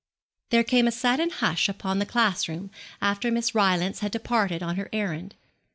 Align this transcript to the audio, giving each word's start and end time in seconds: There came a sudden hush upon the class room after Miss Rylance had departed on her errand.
There 0.49 0.63
came 0.63 0.87
a 0.87 0.91
sudden 0.91 1.29
hush 1.29 1.69
upon 1.69 1.99
the 1.99 2.07
class 2.07 2.49
room 2.49 2.71
after 3.03 3.29
Miss 3.29 3.53
Rylance 3.53 3.99
had 3.99 4.11
departed 4.11 4.63
on 4.63 4.75
her 4.75 4.89
errand. 4.91 5.35